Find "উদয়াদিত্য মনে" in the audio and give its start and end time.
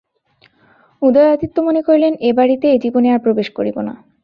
1.01-1.81